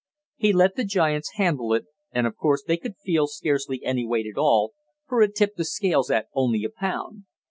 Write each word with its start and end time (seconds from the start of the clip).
He 0.35 0.51
let 0.51 0.75
the 0.75 0.83
giants 0.83 1.33
handle 1.35 1.75
it, 1.75 1.85
and 2.11 2.25
of 2.25 2.35
course 2.35 2.63
they 2.63 2.77
could 2.77 2.95
feel 3.05 3.27
scarcely 3.27 3.85
any 3.85 4.03
weight 4.03 4.25
at 4.25 4.35
all, 4.35 4.73
for 5.07 5.21
it 5.21 5.35
tipped 5.35 5.57
the 5.57 5.63
scales 5.63 6.09
at 6.09 6.25
only 6.33 6.63
a 6.63 6.71
pound. 6.71 7.25